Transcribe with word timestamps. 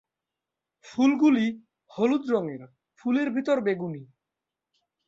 ফুলগুলি 0.85 1.47
হলুদ 1.91 2.23
রঙের, 2.29 2.61
ফুলের 2.99 3.27
ভেতর 3.31 3.57
বেগুনি। 3.61 4.03